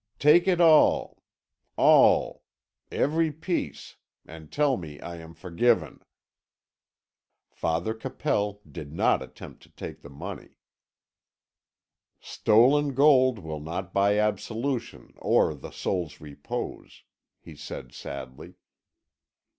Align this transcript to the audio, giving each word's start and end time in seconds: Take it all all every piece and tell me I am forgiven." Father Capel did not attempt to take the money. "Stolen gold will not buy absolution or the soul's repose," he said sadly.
Take 0.17 0.47
it 0.47 0.59
all 0.59 1.21
all 1.77 2.41
every 2.91 3.31
piece 3.31 3.97
and 4.25 4.51
tell 4.51 4.75
me 4.75 4.99
I 4.99 5.17
am 5.17 5.35
forgiven." 5.35 5.99
Father 7.51 7.93
Capel 7.93 8.63
did 8.67 8.91
not 8.91 9.21
attempt 9.21 9.61
to 9.61 9.69
take 9.69 10.01
the 10.01 10.09
money. 10.09 10.55
"Stolen 12.19 12.95
gold 12.95 13.37
will 13.37 13.61
not 13.61 13.93
buy 13.93 14.17
absolution 14.17 15.13
or 15.17 15.53
the 15.53 15.69
soul's 15.69 16.19
repose," 16.19 17.03
he 17.39 17.55
said 17.55 17.93
sadly. 17.93 18.55